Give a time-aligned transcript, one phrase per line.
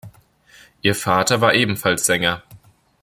[0.81, 2.41] Ihr Vater war ebenfalls Sänger.